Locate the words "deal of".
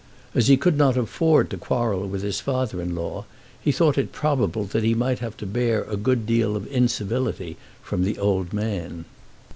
6.25-6.65